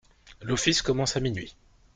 L'office 0.41 0.81
commence 0.81 1.15
à 1.15 1.19
minuit. 1.19 1.55